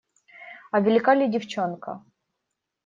А 0.73 0.79
велика 0.83 1.13
ли 1.17 1.27
девчонка? 1.33 1.91